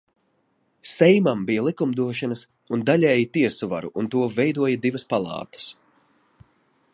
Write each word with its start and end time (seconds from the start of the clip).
Seimam 0.91 1.43
bija 1.49 1.65
likumdošanas 1.67 2.41
un 2.77 2.85
daļēji 2.87 3.27
tiesu 3.37 3.69
vara, 3.75 3.93
un 4.03 4.09
to 4.17 4.25
veidoja 4.39 4.81
divas 4.87 5.07
palātas. 5.15 5.69